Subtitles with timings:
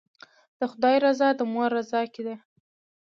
[0.59, 2.35] د خدای رضا د مور رضا کې ده.